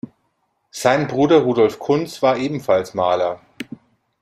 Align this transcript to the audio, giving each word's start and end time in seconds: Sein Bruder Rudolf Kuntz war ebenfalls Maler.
Sein 0.71 1.07
Bruder 1.07 1.41
Rudolf 1.43 1.77
Kuntz 1.77 2.23
war 2.23 2.35
ebenfalls 2.37 2.95
Maler. 2.95 3.39